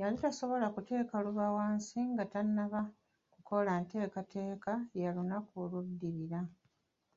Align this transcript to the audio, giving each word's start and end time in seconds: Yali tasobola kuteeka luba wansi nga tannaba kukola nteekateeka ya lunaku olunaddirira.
Yali 0.00 0.16
tasobola 0.22 0.66
kuteeka 0.74 1.14
luba 1.24 1.46
wansi 1.56 2.00
nga 2.12 2.24
tannaba 2.32 2.80
kukola 3.32 3.70
nteekateeka 3.82 4.72
ya 5.02 5.10
lunaku 5.16 5.52
olunaddirira. 5.64 6.40